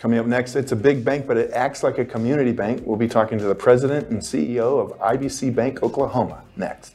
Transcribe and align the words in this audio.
Coming 0.00 0.18
up 0.18 0.24
next, 0.24 0.56
it's 0.56 0.72
a 0.72 0.76
big 0.76 1.04
bank, 1.04 1.26
but 1.26 1.36
it 1.36 1.50
acts 1.52 1.82
like 1.82 1.98
a 1.98 2.06
community 2.06 2.52
bank. 2.52 2.80
We'll 2.86 2.96
be 2.96 3.06
talking 3.06 3.36
to 3.36 3.44
the 3.44 3.54
president 3.54 4.08
and 4.08 4.20
CEO 4.20 4.80
of 4.80 4.98
IBC 4.98 5.54
Bank 5.54 5.82
Oklahoma 5.82 6.42
next. 6.56 6.94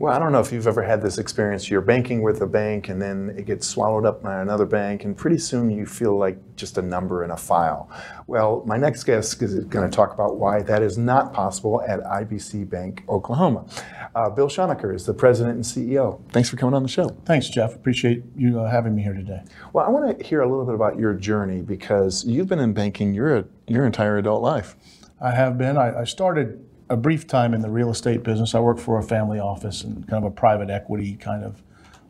Well, 0.00 0.14
I 0.14 0.18
don't 0.18 0.32
know 0.32 0.40
if 0.40 0.50
you've 0.50 0.66
ever 0.66 0.82
had 0.82 1.02
this 1.02 1.18
experience. 1.18 1.68
You're 1.68 1.82
banking 1.82 2.22
with 2.22 2.40
a 2.40 2.46
bank 2.46 2.88
and 2.88 3.02
then 3.02 3.34
it 3.36 3.44
gets 3.44 3.66
swallowed 3.66 4.06
up 4.06 4.22
by 4.22 4.40
another 4.40 4.64
bank, 4.64 5.04
and 5.04 5.14
pretty 5.14 5.36
soon 5.36 5.68
you 5.68 5.84
feel 5.84 6.16
like 6.16 6.38
just 6.56 6.78
a 6.78 6.82
number 6.82 7.22
in 7.22 7.30
a 7.30 7.36
file. 7.36 7.90
Well, 8.26 8.62
my 8.64 8.78
next 8.78 9.04
guest 9.04 9.42
is 9.42 9.62
going 9.64 9.90
to 9.90 9.94
talk 9.94 10.14
about 10.14 10.38
why 10.38 10.62
that 10.62 10.82
is 10.82 10.96
not 10.96 11.34
possible 11.34 11.82
at 11.86 12.00
IBC 12.00 12.70
Bank 12.70 13.04
Oklahoma. 13.10 13.66
Uh, 14.14 14.30
Bill 14.30 14.48
Schonacher 14.48 14.94
is 14.94 15.04
the 15.04 15.12
president 15.12 15.56
and 15.56 15.64
CEO. 15.64 16.18
Thanks 16.30 16.48
for 16.48 16.56
coming 16.56 16.74
on 16.74 16.82
the 16.82 16.88
show. 16.88 17.10
Thanks, 17.26 17.50
Jeff. 17.50 17.74
Appreciate 17.74 18.22
you 18.34 18.58
uh, 18.58 18.70
having 18.70 18.94
me 18.94 19.02
here 19.02 19.12
today. 19.12 19.42
Well, 19.74 19.84
I 19.84 19.90
want 19.90 20.18
to 20.18 20.24
hear 20.24 20.40
a 20.40 20.48
little 20.48 20.64
bit 20.64 20.76
about 20.76 20.98
your 20.98 21.12
journey 21.12 21.60
because 21.60 22.24
you've 22.24 22.48
been 22.48 22.60
in 22.60 22.72
banking 22.72 23.12
your, 23.12 23.44
your 23.68 23.84
entire 23.84 24.16
adult 24.16 24.40
life. 24.40 24.76
I 25.20 25.32
have 25.32 25.58
been. 25.58 25.76
I, 25.76 26.00
I 26.00 26.04
started 26.04 26.64
a 26.90 26.96
brief 26.96 27.26
time 27.26 27.54
in 27.54 27.62
the 27.62 27.70
real 27.70 27.90
estate 27.90 28.24
business. 28.24 28.54
I 28.54 28.60
worked 28.60 28.80
for 28.80 28.98
a 28.98 29.02
family 29.02 29.38
office 29.38 29.84
and 29.84 30.06
kind 30.08 30.24
of 30.24 30.30
a 30.30 30.34
private 30.34 30.70
equity 30.70 31.14
kind 31.14 31.44
of 31.44 31.62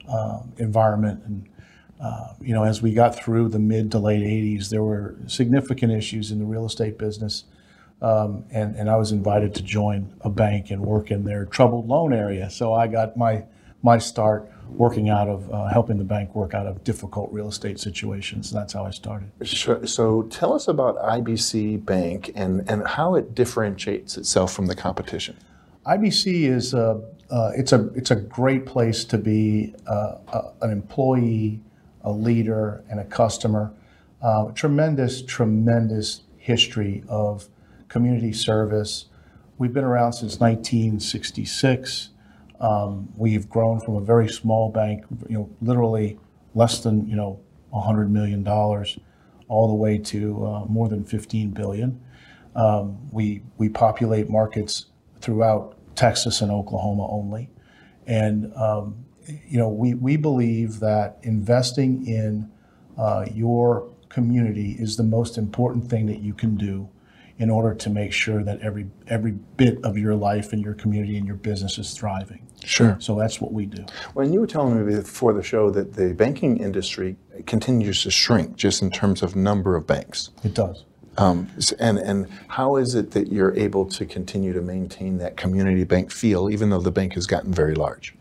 uh, 0.09 0.41
environment. 0.57 1.23
And, 1.27 1.49
uh, 2.03 2.33
you 2.41 2.55
know, 2.55 2.65
as 2.65 2.81
we 2.81 2.95
got 2.95 3.15
through 3.15 3.51
the 3.51 3.59
mid 3.59 3.93
to 3.93 3.99
late 3.99 4.23
80s, 4.23 4.71
there 4.71 4.83
were 4.83 5.17
significant 5.27 5.93
issues 5.93 6.31
in 6.31 6.39
the 6.39 6.47
real 6.47 6.65
estate 6.65 6.99
business. 6.99 7.45
Um, 8.01 8.45
and, 8.51 8.75
and 8.77 8.89
I 8.89 8.97
was 8.97 9.13
invited 9.13 9.55
to 9.57 9.63
join 9.63 10.15
a 10.23 10.31
bank 10.31 10.71
and 10.71 10.81
work 10.81 11.11
in 11.11 11.25
their 11.25 11.45
troubled 11.45 11.87
loan 11.87 12.15
area. 12.15 12.49
So 12.49 12.73
I 12.73 12.87
got 12.87 13.19
my, 13.19 13.45
my 13.83 13.99
start 13.99 14.51
working 14.69 15.09
out 15.09 15.29
of 15.29 15.51
uh, 15.53 15.67
helping 15.69 15.99
the 15.99 16.05
bank 16.05 16.35
work 16.35 16.55
out 16.55 16.67
of 16.67 16.83
difficult 16.85 17.33
real 17.33 17.49
estate 17.49 17.79
situations. 17.79 18.53
And 18.53 18.61
that's 18.61 18.73
how 18.73 18.85
I 18.85 18.91
started. 18.91 19.31
Sure. 19.43 19.87
So 19.87 20.23
tell 20.25 20.53
us 20.53 20.69
about 20.69 20.97
IBC 20.99 21.85
Bank 21.85 22.31
and, 22.35 22.69
and 22.71 22.87
how 22.87 23.15
it 23.15 23.35
differentiates 23.35 24.17
itself 24.17 24.53
from 24.53 24.67
the 24.67 24.77
competition. 24.77 25.37
IBC 25.87 26.45
is 26.45 26.75
a, 26.75 27.03
uh, 27.31 27.53
it's 27.57 27.73
a 27.73 27.89
it's 27.95 28.11
a 28.11 28.17
great 28.17 28.67
place 28.67 29.05
to 29.05 29.17
be 29.17 29.75
uh, 29.87 30.17
a, 30.33 30.53
an 30.63 30.71
employee, 30.71 31.61
a 32.03 32.13
leader, 32.13 32.85
and 32.91 33.01
a 33.01 33.05
customer. 33.05 33.73
Uh, 34.21 34.51
tremendous, 34.53 35.23
tremendous 35.23 36.23
history 36.37 37.03
of 37.09 37.49
community 37.89 38.33
service. 38.33 39.07
We've 39.59 39.73
been 39.73 39.85
around 39.85 40.15
since 40.15 40.39
1966. 40.39 42.11
Um, 42.61 43.09
we've 43.17 43.49
grown 43.49 43.81
from 43.81 43.97
a 43.97 44.01
very 44.01 44.29
small 44.29 44.71
bank, 44.71 45.05
you 45.29 45.39
know, 45.39 45.51
literally 45.63 46.19
less 46.55 46.83
than 46.83 47.07
you 47.09 47.17
know 47.17 47.41
100 47.71 48.11
million 48.11 48.43
dollars, 48.43 48.99
all 49.49 49.69
the 49.69 49.75
way 49.75 49.99
to 49.99 50.47
uh, 50.47 50.65
more 50.67 50.89
than 50.89 51.05
15 51.05 51.51
billion. 51.51 52.01
Um, 52.55 52.99
we 53.13 53.43
we 53.57 53.69
populate 53.69 54.29
markets 54.29 54.87
throughout 55.21 55.77
Texas 55.95 56.41
and 56.41 56.51
Oklahoma 56.51 57.09
only, 57.11 57.49
and 58.07 58.53
um, 58.57 59.05
you 59.27 59.59
know 59.59 59.69
we 59.69 59.95
we 59.95 60.17
believe 60.17 60.81
that 60.81 61.19
investing 61.23 62.07
in 62.07 62.51
uh, 62.99 63.25
your 63.33 63.89
community 64.09 64.77
is 64.79 64.97
the 64.97 65.05
most 65.05 65.39
important 65.39 65.89
thing 65.89 66.07
that 66.07 66.21
you 66.21 66.35
can 66.35 66.57
do 66.57 66.89
in 67.41 67.49
order 67.49 67.75
to 67.75 67.91
make 67.91 68.13
sure 68.13 68.45
that 68.45 68.61
every 68.61 68.87
every 69.09 69.33
bit 69.33 69.83
of 69.83 69.97
your 69.97 70.15
life 70.15 70.53
and 70.53 70.63
your 70.63 70.75
community 70.75 71.17
and 71.17 71.27
your 71.27 71.37
business 71.37 71.79
is 71.79 71.95
thriving. 71.95 72.47
Sure. 72.65 72.97
So 73.01 73.19
that's 73.19 73.41
what 73.41 73.53
we 73.53 73.65
do. 73.65 73.85
When 74.13 74.33
you 74.33 74.41
were 74.41 74.47
telling 74.47 74.87
me 74.87 74.95
before 74.95 75.33
the 75.33 75.43
show 75.43 75.71
that 75.71 75.95
the 75.95 76.13
banking 76.13 76.59
industry 76.59 77.17
continues 77.47 78.03
to 78.03 78.11
shrink 78.11 78.57
just 78.57 78.83
in 78.83 78.91
terms 78.91 79.23
of 79.23 79.35
number 79.35 79.75
of 79.75 79.87
banks. 79.87 80.31
It 80.45 80.53
does. 80.53 80.85
Um, 81.17 81.49
and 81.79 81.99
and 81.99 82.29
how 82.49 82.77
is 82.77 82.95
it 82.95 83.11
that 83.13 83.33
you're 83.33 83.57
able 83.57 83.87
to 83.87 84.05
continue 84.05 84.53
to 84.53 84.61
maintain 84.61 85.17
that 85.19 85.39
community 85.39 85.85
bank 85.85 86.13
feel, 86.13 86.51
even 86.51 86.69
though 86.69 86.81
the 86.81 86.93
bank 86.93 87.15
has 87.15 87.27
gotten 87.27 87.53
very 87.53 87.75
large? 87.75 88.15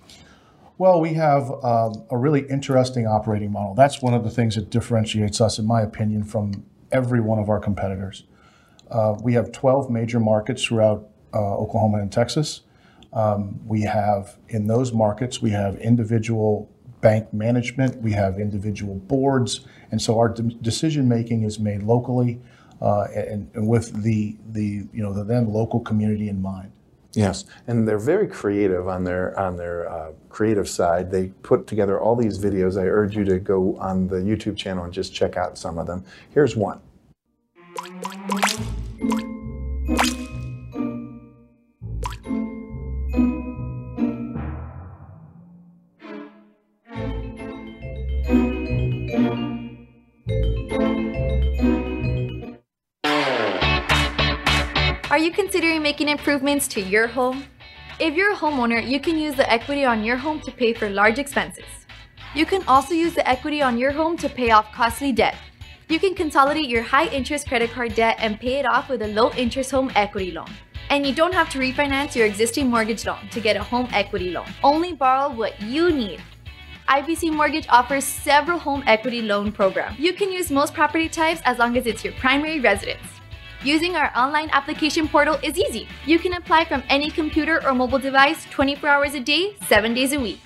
Well, 0.78 1.02
we 1.02 1.14
have 1.16 1.52
um, 1.62 2.06
a 2.10 2.18
really 2.18 2.48
interesting 2.50 3.06
operating 3.06 3.52
model. 3.52 3.76
That's 3.76 4.02
one 4.02 4.14
of 4.14 4.24
the 4.24 4.30
things 4.30 4.56
that 4.56 4.70
differentiates 4.70 5.42
us, 5.42 5.60
in 5.60 5.68
my 5.68 5.82
opinion, 5.82 6.24
from 6.24 6.64
every 6.90 7.20
one 7.20 7.38
of 7.38 7.50
our 7.50 7.60
competitors. 7.60 8.24
Uh, 8.92 9.16
we 9.22 9.34
have 9.34 9.52
12 9.52 9.90
major 9.90 10.20
markets 10.20 10.64
throughout 10.64 11.08
uh, 11.34 11.58
Oklahoma 11.58 12.00
and 12.00 12.12
Texas. 12.12 12.62
Um, 13.14 13.60
we 13.66 13.82
have, 13.82 14.38
in 14.50 14.68
those 14.68 14.94
markets, 14.94 15.42
we 15.42 15.50
have 15.52 15.78
individual 15.78 16.70
bank 17.02 17.34
management, 17.34 18.02
we 18.02 18.12
have 18.12 18.40
individual 18.40 18.96
boards, 18.96 19.62
and 19.92 20.02
so 20.02 20.20
our 20.20 20.30
de- 20.30 20.44
decision 20.44 21.08
making 21.08 21.44
is 21.44 21.60
made 21.60 21.84
locally 21.84 22.42
uh, 22.82 23.08
and, 23.16 23.50
and, 23.54 23.68
with 23.68 24.04
the, 24.04 24.36
the, 24.52 24.88
you 24.94 25.02
know, 25.02 25.14
the 25.14 25.24
then 25.24 25.52
local 25.52 25.80
community 25.80 26.30
in 26.30 26.42
mind. 26.42 26.72
Yes, 27.14 27.46
and 27.66 27.88
they're 27.88 27.98
very 27.98 28.28
creative 28.28 28.88
on 28.88 29.04
their 29.04 29.38
on 29.40 29.58
their 29.58 29.90
uh, 29.90 30.12
creative 30.30 30.70
side. 30.70 31.10
They 31.10 31.30
put 31.42 31.66
together 31.66 32.00
all 32.00 32.16
these 32.16 32.38
videos. 32.38 32.80
I 32.80 32.86
urge 32.86 33.16
you 33.16 33.26
to 33.26 33.40
go 33.40 33.76
on 33.78 34.08
the 34.08 34.18
YouTube 34.18 34.56
channel 34.56 34.84
and 34.84 34.94
just 34.94 35.12
check 35.12 35.36
out 35.36 35.58
some 35.58 35.80
of 35.80 35.88
them. 35.88 36.06
Here's 36.30 36.56
one. 36.56 36.80
You 55.30 55.36
considering 55.36 55.84
making 55.84 56.10
improvements 56.10 56.68
to 56.68 56.82
your 56.82 57.06
home? 57.06 57.44
If 58.00 58.16
you're 58.16 58.34
a 58.34 58.36
homeowner, 58.36 58.82
you 58.84 59.00
can 59.00 59.16
use 59.16 59.36
the 59.36 59.48
equity 59.52 59.86
on 59.86 60.04
your 60.04 60.18
home 60.18 60.40
to 60.42 60.52
pay 60.52 60.74
for 60.74 60.90
large 60.90 61.20
expenses. 61.20 61.86
You 62.34 62.48
can 62.48 62.64
also 62.64 62.96
use 62.96 63.14
the 63.14 63.30
equity 63.30 63.62
on 63.62 63.78
your 63.78 63.92
home 63.92 64.18
to 64.18 64.28
pay 64.28 64.50
off 64.50 64.72
costly 64.72 65.12
debt. 65.12 65.36
You 65.88 66.00
can 66.00 66.16
consolidate 66.16 66.68
your 66.68 66.82
high 66.82 67.10
interest 67.10 67.48
credit 67.48 67.70
card 67.70 67.94
debt 67.94 68.18
and 68.20 68.40
pay 68.40 68.56
it 68.56 68.66
off 68.66 68.90
with 68.90 69.04
a 69.04 69.08
low 69.10 69.32
interest 69.34 69.70
home 69.70 69.92
equity 69.94 70.32
loan. 70.32 70.50
And 70.90 71.06
you 71.06 71.14
don't 71.14 71.36
have 71.36 71.52
to 71.52 71.60
refinance 71.60 72.16
your 72.16 72.26
existing 72.26 72.68
mortgage 72.68 73.06
loan 73.06 73.30
to 73.30 73.40
get 73.40 73.56
a 73.56 73.62
home 73.62 73.88
equity 73.92 74.32
loan. 74.32 74.48
Only 74.64 74.94
borrow 74.94 75.32
what 75.32 75.62
you 75.62 75.92
need. 75.92 76.24
IBC 76.88 77.32
Mortgage 77.32 77.68
offers 77.70 78.04
several 78.04 78.58
home 78.58 78.84
equity 78.88 79.22
loan 79.22 79.52
programs. 79.52 80.00
You 80.00 80.14
can 80.14 80.32
use 80.32 80.50
most 80.50 80.74
property 80.74 81.08
types 81.08 81.40
as 81.46 81.60
long 81.60 81.78
as 81.78 81.86
it's 81.86 82.04
your 82.04 82.14
primary 82.14 82.60
residence. 82.60 83.19
Using 83.64 83.98
our 83.98 84.10
online 84.16 84.50
application 84.52 85.10
portal 85.10 85.38
is 85.44 85.58
easy. 85.58 85.86
You 86.06 86.18
can 86.18 86.36
apply 86.36 86.64
from 86.64 86.82
any 86.88 87.12
computer 87.12 87.62
or 87.68 87.74
mobile 87.74 88.00
device 88.00 88.46
24 88.52 88.88
hours 88.88 89.16
a 89.16 89.20
day, 89.20 89.58
7 89.68 89.94
days 89.94 90.14
a 90.14 90.20
week. 90.20 90.40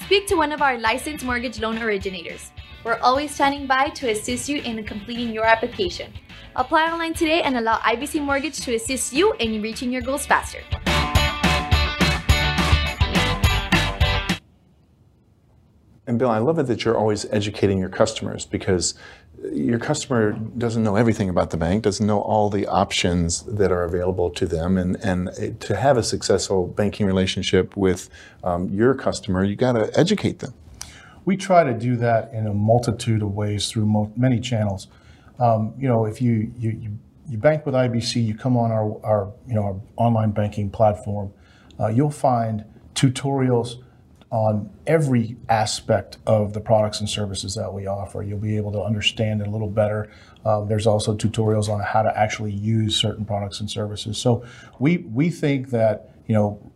Speak 0.00 0.26
to 0.28 0.36
one 0.36 0.52
of 0.52 0.62
our 0.62 0.78
licensed 0.78 1.22
mortgage 1.22 1.60
loan 1.60 1.76
originators. 1.82 2.52
We're 2.82 2.98
always 3.02 3.30
standing 3.34 3.66
by 3.66 3.90
to 3.90 4.08
assist 4.10 4.48
you 4.48 4.62
in 4.62 4.82
completing 4.84 5.34
your 5.34 5.44
application. 5.44 6.14
Apply 6.54 6.90
online 6.90 7.12
today 7.12 7.42
and 7.42 7.58
allow 7.58 7.76
IBC 7.80 8.22
Mortgage 8.22 8.58
to 8.60 8.74
assist 8.74 9.12
you 9.12 9.34
in 9.34 9.60
reaching 9.60 9.92
your 9.92 10.00
goals 10.00 10.24
faster. 10.24 10.60
And 16.08 16.20
Bill, 16.20 16.30
I 16.30 16.38
love 16.38 16.58
it 16.60 16.68
that 16.68 16.84
you're 16.84 16.96
always 16.96 17.26
educating 17.32 17.78
your 17.78 17.88
customers 17.88 18.46
because 18.46 18.94
your 19.52 19.78
customer 19.78 20.32
doesn't 20.32 20.82
know 20.82 20.96
everything 20.96 21.28
about 21.28 21.50
the 21.50 21.56
bank, 21.56 21.82
doesn't 21.82 22.06
know 22.06 22.20
all 22.20 22.50
the 22.50 22.66
options 22.66 23.42
that 23.42 23.72
are 23.72 23.84
available 23.84 24.30
to 24.30 24.46
them, 24.46 24.76
and 24.76 24.96
and 24.96 25.60
to 25.60 25.76
have 25.76 25.96
a 25.96 26.02
successful 26.02 26.66
banking 26.66 27.06
relationship 27.06 27.76
with 27.76 28.08
um, 28.44 28.68
your 28.68 28.94
customer, 28.94 29.44
you 29.44 29.56
got 29.56 29.72
to 29.72 29.90
educate 29.98 30.40
them. 30.40 30.54
We 31.24 31.36
try 31.36 31.64
to 31.64 31.74
do 31.74 31.96
that 31.96 32.32
in 32.32 32.46
a 32.46 32.54
multitude 32.54 33.22
of 33.22 33.34
ways 33.34 33.70
through 33.70 33.86
mo- 33.86 34.12
many 34.16 34.40
channels. 34.40 34.86
Um, 35.40 35.74
you 35.76 35.88
know, 35.88 36.04
if 36.06 36.22
you, 36.22 36.52
you, 36.56 36.70
you 36.70 36.98
you 37.28 37.38
bank 37.38 37.66
with 37.66 37.74
IBC, 37.74 38.24
you 38.24 38.34
come 38.34 38.56
on 38.56 38.70
our, 38.70 38.98
our 39.04 39.32
you 39.46 39.54
know 39.54 39.62
our 39.62 39.80
online 39.96 40.30
banking 40.30 40.70
platform, 40.70 41.32
uh, 41.80 41.88
you'll 41.88 42.10
find 42.10 42.64
tutorials 42.94 43.82
on 44.30 44.70
every 44.86 45.36
aspect 45.48 46.18
of 46.26 46.52
the 46.52 46.60
products 46.60 47.00
and 47.00 47.08
services 47.08 47.54
that 47.54 47.72
we 47.72 47.86
offer. 47.86 48.22
You'll 48.22 48.38
be 48.38 48.56
able 48.56 48.72
to 48.72 48.82
understand 48.82 49.40
it 49.40 49.46
a 49.46 49.50
little 49.50 49.70
better. 49.70 50.10
Um, 50.44 50.68
there's 50.68 50.86
also 50.86 51.16
tutorials 51.16 51.68
on 51.68 51.80
how 51.80 52.02
to 52.02 52.18
actually 52.18 52.52
use 52.52 52.96
certain 52.96 53.24
products 53.24 53.60
and 53.60 53.70
services. 53.70 54.18
So 54.18 54.44
we 54.78 54.98
we 54.98 55.30
think 55.30 55.70
that 55.70 56.10
you 56.26 56.34
know 56.34 56.72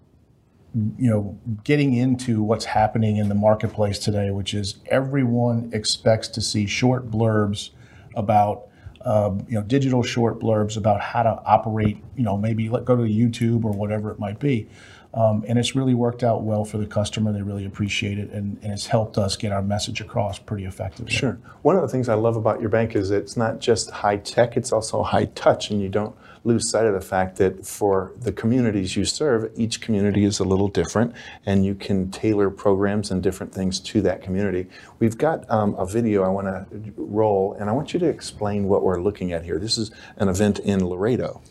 you 0.97 1.11
know 1.11 1.38
getting 1.64 1.94
into 1.94 2.43
what's 2.43 2.64
happening 2.64 3.17
in 3.17 3.29
the 3.29 3.35
marketplace 3.35 3.99
today, 3.99 4.31
which 4.31 4.55
is 4.55 4.76
everyone 4.87 5.70
expects 5.73 6.29
to 6.29 6.41
see 6.41 6.67
short 6.67 7.11
blurbs 7.11 7.70
about 8.14 8.70
um, 9.02 9.47
you 9.49 9.55
know, 9.55 9.62
digital 9.62 10.02
short 10.02 10.41
blurbs 10.41 10.76
about 10.76 11.00
how 11.00 11.23
to 11.23 11.31
operate, 11.47 12.02
you 12.17 12.23
know, 12.23 12.37
maybe 12.37 12.69
let 12.69 12.85
go 12.85 12.97
to 12.97 13.02
YouTube 13.02 13.64
or 13.64 13.73
whatever 13.73 14.11
it 14.11 14.19
might 14.19 14.38
be. 14.38 14.69
Um, 15.12 15.45
and 15.49 15.59
it's 15.59 15.75
really 15.75 15.95
worked 15.95 16.23
out 16.23 16.45
well 16.45 16.65
for 16.65 16.79
the 16.79 16.87
customer. 16.87 17.33
They 17.33 17.43
really 17.43 17.65
appreciate 17.65 18.19
it, 18.19 18.31
and, 18.31 18.59
and 18.62 18.73
it's 18.73 18.87
helped 18.87 19.19
us 19.19 19.37
get 19.37 19.51
our 19.51 19.62
message 19.62 20.01
across 20.01 20.39
pretty 20.39 20.65
effectively. 20.65 21.11
Sure. 21.12 21.39
One 21.62 21.75
of 21.75 21.83
the 21.83 21.89
things 21.89 22.09
I 22.09 22.15
love 22.15 22.37
about 22.37 22.61
your 22.61 22.71
bank 22.71 22.95
is 22.95 23.11
it's 23.11 23.37
not 23.37 23.59
just 23.59 23.91
high 23.91 24.19
tech; 24.19 24.57
it's 24.57 24.73
also 24.73 25.03
high 25.03 25.25
touch, 25.25 25.71
and 25.71 25.83
you 25.83 25.89
don't 25.89 26.15
lose 26.45 26.71
sight 26.71 26.87
of 26.87 26.95
the 26.95 27.01
fact 27.01 27.37
that 27.37 27.67
for 27.67 28.12
the 28.19 28.33
communities 28.33 28.97
you 28.97 29.05
serve, 29.05 29.51
each 29.57 29.81
community 29.81 30.25
is 30.25 30.39
a 30.39 30.45
little 30.45 30.69
different, 30.69 31.12
and 31.45 31.67
you 31.67 31.75
can 31.75 32.11
tailor 32.11 32.49
programs 32.49 33.11
and 33.11 33.23
different 33.23 33.53
things 33.53 33.81
to 33.81 34.01
that 34.03 34.23
community. 34.23 34.67
We've 35.01 35.19
got 35.19 35.49
um, 35.51 35.75
a 35.75 35.85
video 35.85 36.23
I 36.23 36.29
want 36.29 36.47
to 36.47 36.93
roll, 36.97 37.55
and 37.59 37.69
I 37.69 37.73
want 37.73 37.93
you 37.93 38.01
to 38.01 38.07
explain 38.07 38.69
what 38.69 38.83
we're 38.83 39.01
looking 39.01 39.33
at 39.33 39.45
here. 39.45 39.59
This 39.59 39.77
is 39.77 39.91
an 40.17 40.29
event 40.29 40.61
in 40.61 40.87
Laredo. 40.87 41.43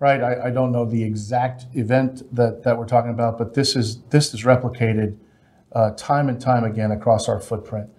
Right. 0.00 0.22
I, 0.22 0.46
I, 0.46 0.50
don't 0.50 0.72
know 0.72 0.86
the 0.86 1.04
exact 1.04 1.66
event 1.74 2.34
that, 2.34 2.62
that 2.62 2.78
we're 2.78 2.86
talking 2.86 3.10
about, 3.10 3.36
but 3.36 3.52
this 3.52 3.76
is 3.76 4.00
this 4.04 4.32
is 4.32 4.44
replicated 4.44 5.18
uh, 5.72 5.90
time 5.90 6.30
and 6.30 6.40
time 6.40 6.64
again 6.64 6.90
across 6.90 7.28
our 7.28 7.38
footprint, 7.38 7.90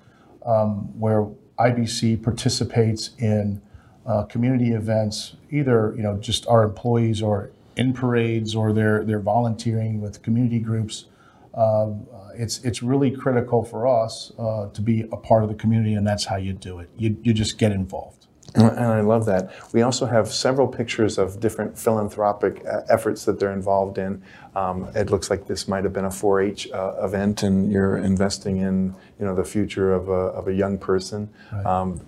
um, 0.43 0.99
where 0.99 1.27
IBC 1.59 2.23
participates 2.23 3.11
in 3.19 3.61
uh, 4.07 4.23
community 4.23 4.71
events, 4.71 5.35
either 5.51 5.93
you 5.95 6.01
know 6.01 6.17
just 6.17 6.47
our 6.47 6.63
employees 6.63 7.21
or 7.21 7.51
in 7.75 7.93
parades 7.93 8.55
or 8.55 8.73
they're 8.73 9.05
they're 9.05 9.19
volunteering 9.19 10.01
with 10.01 10.23
community 10.23 10.59
groups. 10.59 11.05
Um, 11.53 12.07
it's 12.33 12.63
it's 12.63 12.81
really 12.81 13.11
critical 13.11 13.63
for 13.63 13.87
us 13.87 14.31
uh, 14.39 14.69
to 14.69 14.81
be 14.81 15.01
a 15.11 15.17
part 15.17 15.43
of 15.43 15.49
the 15.49 15.55
community, 15.55 15.93
and 15.93 16.07
that's 16.07 16.25
how 16.25 16.37
you 16.37 16.53
do 16.53 16.79
it. 16.79 16.89
You 16.97 17.15
you 17.21 17.31
just 17.31 17.59
get 17.59 17.71
involved. 17.71 18.20
And 18.55 18.79
I 18.79 19.01
love 19.01 19.25
that. 19.27 19.53
We 19.73 19.81
also 19.81 20.05
have 20.05 20.27
several 20.27 20.67
pictures 20.67 21.17
of 21.17 21.39
different 21.39 21.77
philanthropic 21.77 22.65
uh, 22.65 22.81
efforts 22.89 23.23
that 23.25 23.39
they're 23.39 23.53
involved 23.53 23.97
in. 23.97 24.21
Um, 24.55 24.89
it 24.93 25.09
looks 25.09 25.29
like 25.29 25.47
this 25.47 25.67
might 25.67 25.83
have 25.85 25.93
been 25.93 26.05
a 26.05 26.09
4-H 26.09 26.69
uh, 26.71 26.95
event, 27.01 27.43
and 27.43 27.71
you're 27.71 27.97
investing 27.97 28.57
in, 28.57 28.93
you 29.19 29.25
know, 29.25 29.35
the 29.35 29.45
future 29.45 29.93
of 29.93 30.09
a, 30.09 30.11
of 30.11 30.47
a 30.47 30.53
young 30.53 30.77
person. 30.77 31.29
Right. 31.53 31.65
Um, 31.65 32.01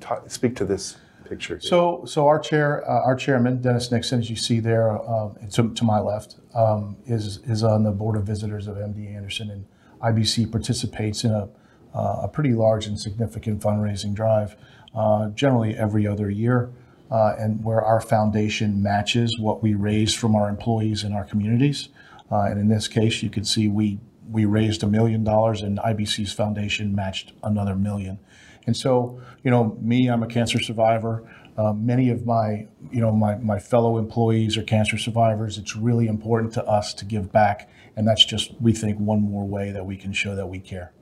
talk, 0.00 0.30
speak 0.30 0.54
to 0.56 0.64
this 0.64 0.96
picture. 1.28 1.54
Here. 1.54 1.68
So, 1.68 2.04
so 2.04 2.28
our 2.28 2.38
chair, 2.38 2.88
uh, 2.88 3.02
our 3.02 3.16
chairman, 3.16 3.60
Dennis 3.60 3.90
Nixon, 3.90 4.20
as 4.20 4.30
you 4.30 4.36
see 4.36 4.60
there, 4.60 4.90
um, 4.90 5.36
to, 5.52 5.74
to, 5.74 5.84
my 5.84 5.98
left, 5.98 6.36
um, 6.54 6.96
is 7.06 7.38
is 7.44 7.64
on 7.64 7.82
the 7.82 7.90
board 7.90 8.16
of 8.16 8.24
visitors 8.24 8.68
of 8.68 8.76
MD 8.76 9.14
Anderson, 9.14 9.50
and 9.50 9.66
IBC 10.00 10.52
participates 10.52 11.24
in 11.24 11.32
a 11.32 11.44
uh, 11.44 11.46
a 11.94 12.28
pretty 12.28 12.52
large 12.52 12.86
and 12.86 12.98
significant 12.98 13.62
fundraising 13.62 14.14
drive 14.14 14.56
uh, 14.94 15.28
generally 15.30 15.76
every 15.76 16.06
other 16.06 16.30
year, 16.30 16.70
uh, 17.10 17.34
and 17.38 17.62
where 17.64 17.82
our 17.82 18.00
foundation 18.00 18.82
matches 18.82 19.36
what 19.38 19.62
we 19.62 19.74
raise 19.74 20.14
from 20.14 20.34
our 20.34 20.48
employees 20.48 21.02
and 21.02 21.14
our 21.14 21.24
communities. 21.24 21.88
Uh, 22.30 22.42
and 22.42 22.60
in 22.60 22.68
this 22.68 22.88
case, 22.88 23.22
you 23.22 23.30
can 23.30 23.44
see 23.44 23.68
we 23.68 23.98
we 24.30 24.46
raised 24.46 24.82
a 24.82 24.86
million 24.86 25.22
dollars, 25.22 25.60
and 25.60 25.78
IBC's 25.78 26.32
foundation 26.32 26.94
matched 26.94 27.32
another 27.42 27.76
million. 27.76 28.18
And 28.66 28.74
so, 28.74 29.20
you 29.42 29.50
know, 29.50 29.76
me, 29.82 30.08
I'm 30.08 30.22
a 30.22 30.26
cancer 30.26 30.58
survivor. 30.58 31.28
Uh, 31.58 31.74
many 31.74 32.08
of 32.08 32.24
my, 32.24 32.66
you 32.90 33.00
know, 33.00 33.12
my, 33.12 33.34
my 33.36 33.58
fellow 33.58 33.98
employees 33.98 34.56
are 34.56 34.62
cancer 34.62 34.96
survivors. 34.96 35.58
It's 35.58 35.76
really 35.76 36.06
important 36.06 36.54
to 36.54 36.64
us 36.64 36.94
to 36.94 37.04
give 37.04 37.30
back, 37.30 37.68
and 37.96 38.08
that's 38.08 38.24
just, 38.24 38.58
we 38.62 38.72
think, 38.72 38.98
one 38.98 39.20
more 39.20 39.46
way 39.46 39.70
that 39.72 39.84
we 39.84 39.98
can 39.98 40.14
show 40.14 40.34
that 40.34 40.46
we 40.46 40.58
care. 40.58 40.92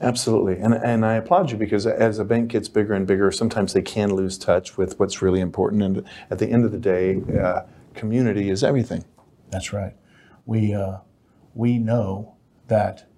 Absolutely. 0.00 0.58
And, 0.58 0.74
and 0.74 1.04
I 1.04 1.14
applaud 1.14 1.50
you 1.50 1.56
because 1.56 1.86
as 1.86 2.18
a 2.18 2.24
bank 2.24 2.50
gets 2.50 2.68
bigger 2.68 2.92
and 2.94 3.06
bigger, 3.06 3.30
sometimes 3.30 3.72
they 3.72 3.82
can 3.82 4.14
lose 4.14 4.38
touch 4.38 4.76
with 4.76 4.98
what's 4.98 5.22
really 5.22 5.40
important. 5.40 5.82
And 5.82 6.04
at 6.30 6.38
the 6.38 6.48
end 6.48 6.64
of 6.64 6.72
the 6.72 6.78
day, 6.78 7.22
uh, 7.40 7.62
community 7.94 8.50
is 8.50 8.64
everything. 8.64 9.04
That's 9.50 9.72
right. 9.72 9.94
We, 10.46 10.74
uh, 10.74 10.98
we 11.54 11.78
know 11.78 12.36
that 12.68 13.08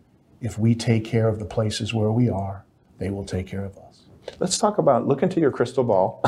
if 0.40 0.58
we 0.58 0.74
take 0.74 1.04
care 1.04 1.28
of 1.28 1.38
the 1.38 1.44
places 1.44 1.94
where 1.94 2.10
we 2.10 2.28
are, 2.28 2.64
they 2.98 3.10
will 3.10 3.24
take 3.24 3.46
care 3.46 3.64
of 3.64 3.76
us. 3.78 4.03
Let's 4.40 4.58
talk 4.58 4.78
about 4.78 5.06
look 5.06 5.22
into 5.22 5.40
your 5.40 5.50
crystal 5.50 5.84
ball 5.84 6.22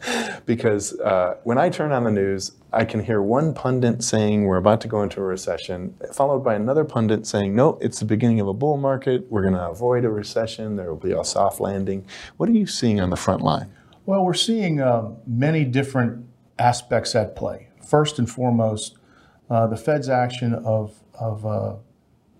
because 0.46 0.98
uh, 1.00 1.36
when 1.44 1.58
I 1.58 1.68
turn 1.68 1.92
on 1.92 2.04
the 2.04 2.10
news, 2.10 2.52
I 2.72 2.84
can 2.84 3.02
hear 3.02 3.22
one 3.22 3.54
pundit 3.54 4.02
saying 4.02 4.44
we're 4.44 4.56
about 4.56 4.80
to 4.82 4.88
go 4.88 5.02
into 5.02 5.20
a 5.20 5.24
recession, 5.24 5.94
followed 6.12 6.40
by 6.40 6.54
another 6.54 6.84
pundit 6.84 7.26
saying, 7.26 7.54
no, 7.54 7.78
it's 7.80 8.00
the 8.00 8.04
beginning 8.04 8.40
of 8.40 8.48
a 8.48 8.54
bull 8.54 8.76
market. 8.76 9.30
We're 9.30 9.42
going 9.42 9.54
to 9.54 9.68
avoid 9.68 10.04
a 10.04 10.10
recession. 10.10 10.76
There 10.76 10.88
will 10.88 11.00
be 11.00 11.12
a 11.12 11.24
soft 11.24 11.60
landing. 11.60 12.06
What 12.36 12.48
are 12.48 12.52
you 12.52 12.66
seeing 12.66 13.00
on 13.00 13.10
the 13.10 13.16
front 13.16 13.42
line? 13.42 13.70
Well, 14.06 14.24
we're 14.24 14.34
seeing 14.34 14.80
uh, 14.80 15.10
many 15.26 15.64
different 15.64 16.26
aspects 16.58 17.14
at 17.14 17.36
play. 17.36 17.68
First 17.86 18.18
and 18.18 18.28
foremost, 18.28 18.96
uh, 19.50 19.66
the 19.66 19.76
Fed's 19.76 20.08
action 20.08 20.54
of, 20.54 21.00
of 21.14 21.46
uh, 21.46 21.74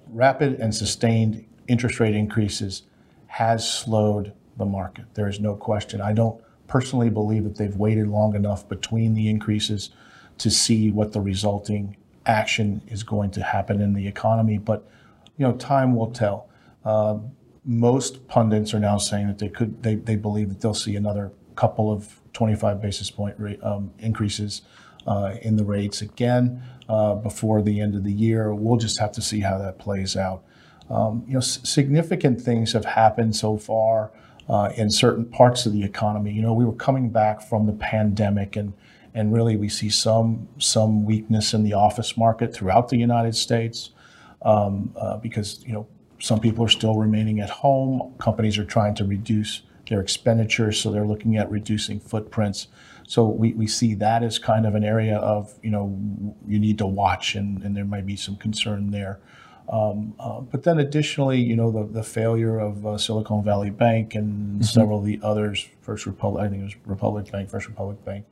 rapid 0.09 0.59
and 0.59 0.75
sustained 0.75 1.47
interest 1.69 2.01
rate 2.01 2.15
increases 2.15 2.83
has 3.27 3.69
slowed 3.69 4.33
the 4.57 4.65
market. 4.65 5.07
There 5.15 5.29
is 5.29 5.41
no 5.41 5.55
question. 5.55 6.01
I 6.01 6.13
don't 6.13 6.41
personally 6.67 7.11
believe 7.11 7.45
that 7.45 7.57
they've 7.57 7.77
waited 7.77 8.09
long 8.09 8.35
enough 8.35 8.69
between 8.69 9.15
the 9.15 9.29
increases 9.29 9.91
to 10.39 10.51
see 10.51 10.91
what 10.91 11.13
the 11.13 11.21
resulting 11.21 11.97
action 12.27 12.83
is 12.89 13.03
going 13.03 13.31
to 13.33 13.43
happen 13.43 13.81
in 13.81 13.95
the 13.95 14.07
economy. 14.07 14.59
But 14.59 14.89
you 15.37 15.47
know, 15.47 15.53
time 15.55 15.95
will 15.95 16.11
tell. 16.11 16.49
Uh, 16.85 17.19
most 17.65 18.27
pundits 18.29 18.75
are 18.75 18.81
now 18.81 18.99
saying 18.99 19.29
that 19.29 19.39
they 19.39 19.49
could 19.49 19.83
they, 19.83 19.95
they 19.95 20.17
believe 20.17 20.49
that 20.49 20.61
they'll 20.61 20.75
see 20.75 20.97
another 20.97 21.33
couple 21.55 21.93
of 21.93 22.21
25 22.33 22.81
basis 22.81 23.11
point 23.11 23.39
rate, 23.39 23.63
um, 23.63 23.93
increases 23.99 24.63
uh, 25.07 25.35
in 25.43 25.57
the 25.57 25.65
rates 25.65 26.01
again 26.01 26.63
uh, 26.89 27.15
before 27.15 27.63
the 27.63 27.81
end 27.81 27.95
of 27.95 28.05
the 28.05 28.13
year. 28.13 28.55
We'll 28.55 28.79
just 28.79 28.99
have 28.99 29.13
to 29.13 29.23
see 29.23 29.41
how 29.41 29.59
that 29.59 29.79
plays 29.79 30.17
out. 30.17 30.43
Um, 30.91 31.25
you 31.27 31.35
know, 31.35 31.39
s- 31.39 31.61
significant 31.65 32.41
things 32.41 32.73
have 32.73 32.85
happened 32.85 33.37
so 33.37 33.57
far 33.57 34.11
uh, 34.49 34.73
in 34.77 34.91
certain 34.91 35.25
parts 35.25 35.67
of 35.67 35.73
the 35.73 35.85
economy. 35.85 36.33
You 36.33 36.43
know, 36.43 36.53
we 36.53 36.65
were 36.65 36.73
coming 36.75 37.11
back 37.11 37.41
from 37.41 37.67
the 37.67 37.73
pandemic, 37.73 38.57
and 38.57 38.73
and 39.15 39.33
really 39.33 39.57
we 39.57 39.69
see 39.69 39.91
some 39.91 40.49
some 40.59 41.05
weakness 41.05 41.55
in 41.55 41.63
the 41.63 41.75
office 41.75 42.17
market 42.17 42.55
throughout 42.55 42.89
the 42.89 42.97
United 42.97 43.37
States 43.37 43.91
um, 44.43 44.93
uh, 44.97 45.17
because 45.19 45.65
you 45.67 45.73
know 45.73 45.87
some 46.21 46.41
people 46.41 46.65
are 46.65 46.69
still 46.69 46.97
remaining 46.97 47.41
at 47.41 47.51
home. 47.51 48.15
Companies 48.19 48.59
are 48.59 48.65
trying 48.65 48.95
to 48.97 49.05
reduce 49.05 49.63
their 49.89 50.01
expenditures, 50.01 50.81
so 50.81 50.91
they're 50.91 51.07
looking 51.07 51.37
at 51.37 51.51
reducing 51.51 52.01
footprints. 52.01 52.69
So 53.07 53.27
we, 53.27 53.53
we 53.53 53.67
see 53.67 53.95
that 53.95 54.23
as 54.23 54.39
kind 54.39 54.65
of 54.65 54.75
an 54.75 54.85
area 54.85 55.17
of, 55.17 55.53
you 55.63 55.71
know, 55.71 55.99
you 56.47 56.59
need 56.59 56.79
to 56.79 56.87
watch 56.87 57.35
and, 57.35 57.63
and 57.63 57.77
there 57.77 57.85
might 57.85 58.07
be 58.07 58.17
some 58.17 58.37
concern 58.37 58.91
there. 58.91 59.21
Um, 59.69 60.15
uh, 60.19 60.41
but 60.41 60.65
then 60.65 60.79
additionally, 60.79 61.41
you 61.41 61.57
know, 61.57 61.71
the, 61.71 61.85
the 61.85 62.03
failure 62.03 62.59
of 62.59 62.85
uh, 62.85 62.99
Silicon 62.99 63.43
Valley 63.43 63.71
Bank 63.71 64.15
and 64.15 64.55
mm-hmm. 64.55 64.63
several 64.63 64.99
of 64.99 65.05
the 65.05 65.21
others, 65.23 65.69
First 65.81 66.05
Republic, 66.07 66.45
I 66.45 66.49
think 66.49 66.61
it 66.61 66.65
was 66.65 66.77
Republic 66.87 67.31
Bank, 67.31 67.49
First 67.49 67.69
Republic 67.69 68.05
Bank, 68.05 68.27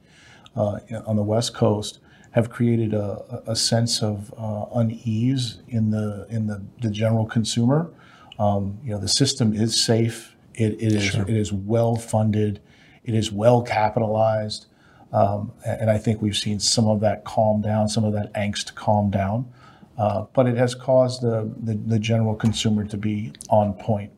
uh, 0.57 0.81
on 1.07 1.17
the 1.17 1.23
West 1.23 1.55
Coast, 1.55 2.01
have 2.33 2.51
created 2.51 2.95
a, 2.95 3.43
a 3.47 3.57
sense 3.57 4.03
of 4.03 4.33
uh, 4.39 4.67
unease 4.75 5.63
in 5.69 5.91
the 5.91 6.27
in 6.31 6.47
the, 6.47 6.63
the 6.81 6.91
general 6.91 7.27
consumer. 7.27 7.91
Um, 8.39 8.79
you 8.85 8.91
know, 8.91 9.01
the 9.01 9.09
system 9.09 9.53
is 9.53 9.83
safe. 9.83 10.37
It, 10.55 10.75
it 10.75 10.93
is 10.93 11.05
sure. 11.05 11.23
it 11.23 11.37
is 11.37 11.53
well 11.53 11.97
funded. 11.97 12.61
It 13.05 13.15
is 13.15 13.33
well 13.33 13.63
capitalized. 13.63 14.67
Um, 15.13 15.53
and 15.67 15.91
I 15.91 15.99
think 15.99 16.23
we've 16.23 16.37
seen 16.37 16.61
some 16.61 16.87
of 16.87 17.01
that 17.01 17.25
calm 17.25 17.63
down, 17.63 17.89
some 17.89 18.05
of 18.05 18.13
that 18.13 18.33
angst 18.35 18.75
calm 18.77 19.11
down. 19.11 19.53
Uh, 20.01 20.25
but 20.33 20.47
it 20.47 20.57
has 20.57 20.75
caused 20.75 21.21
the, 21.21 21.53
the, 21.63 21.75
the, 21.75 21.99
general 21.99 22.35
consumer 22.35 22.87
to 22.87 22.97
be 22.97 23.31
on 23.51 23.75
point. 23.75 24.11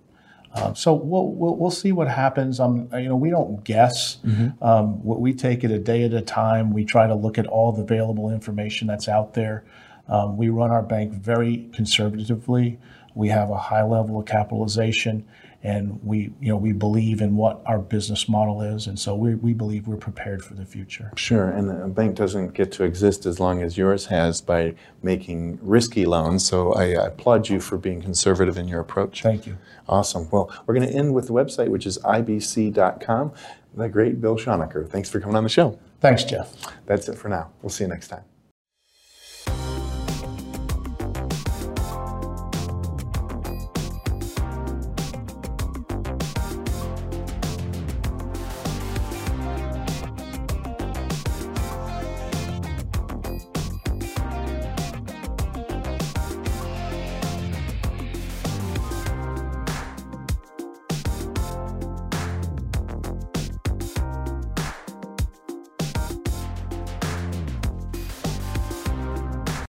Uh, 0.55 0.73
so 0.75 0.95
we'll, 0.95 1.33
we'll 1.33 1.57
we'll 1.57 1.73
see 1.73 1.91
what 1.91 2.07
happens. 2.07 2.61
Um, 2.61 2.89
you 2.93 3.09
know, 3.09 3.17
we 3.17 3.31
don't 3.31 3.65
guess. 3.65 4.19
Um, 4.63 5.03
we 5.03 5.17
we 5.17 5.35
take 5.35 5.65
it 5.65 5.73
a 5.73 5.81
day 5.81 6.05
at 6.05 6.13
a 6.13 6.23
time. 6.23 6.73
We 6.73 6.85
try 6.85 7.09
to 7.09 7.17
look 7.17 7.37
at 7.37 7.49
all 7.49 7.73
the 7.73 7.83
available 7.83 8.31
information 8.31 8.87
that's 8.87 9.09
out 9.09 9.35
there. 9.35 9.65
Um, 10.09 10.37
we 10.37 10.51
run 10.51 10.71
our 10.71 10.83
bank 10.83 11.15
very 11.15 11.69
conservatively. 11.73 12.79
We 13.17 13.29
have 13.31 13.51
a 13.51 13.59
high 13.59 13.83
level 13.83 14.21
of 14.21 14.27
capitalization, 14.27 15.27
and 15.63 16.01
we 16.03 16.33
you 16.41 16.49
know 16.49 16.57
we 16.57 16.73
believe 16.73 17.21
in 17.21 17.37
what 17.37 17.63
our 17.67 17.79
business 17.79 18.29
model 18.29 18.63
is, 18.63 18.87
and 18.87 18.99
so 18.99 19.15
we 19.15 19.35
we 19.35 19.53
believe 19.53 19.87
we're 19.87 19.97
prepared 19.97 20.45
for 20.45 20.55
the 20.55 20.65
future. 20.65 21.13
Sure, 21.17 21.49
and 21.49 21.71
a 21.71 21.89
bank 21.89 22.17
doesn't 22.17 22.55
get 22.55 22.73
to 22.73 22.85
exist 22.85 23.27
as 23.27 23.39
long 23.39 23.63
as 23.63 23.79
yours 23.79 24.07
has 24.07 24.41
by 24.41 24.75
making 25.03 25.59
risky 25.63 26.05
loans. 26.05 26.45
So 26.45 26.73
I 26.73 26.85
applaud 26.85 27.49
you 27.49 27.61
for 27.61 27.79
being 27.79 28.03
conservative 28.03 28.59
in 28.59 28.67
your 28.69 28.81
approach. 28.81 29.23
Thank 29.23 29.47
you. 29.47 29.59
Awesome. 29.89 30.29
Well, 30.31 30.51
we're 30.67 30.75
going 30.75 30.89
to 30.89 30.95
end 30.95 31.15
with 31.15 31.27
the 31.27 31.33
website, 31.33 31.69
which 31.69 31.87
is 31.87 31.99
ibc.com. 31.99 33.33
The 33.75 33.89
great 33.89 34.21
Bill 34.21 34.37
Schonacher. 34.37 34.89
Thanks 34.89 35.09
for 35.09 35.21
coming 35.21 35.37
on 35.37 35.45
the 35.45 35.49
show. 35.49 35.79
Thanks, 36.01 36.25
Jeff. 36.25 36.55
That's 36.87 37.09
it 37.09 37.17
for 37.17 37.29
now. 37.29 37.51
We'll 37.63 37.71
see 37.71 37.85
you 37.85 37.89
next 37.89 38.09
time. 38.09 38.32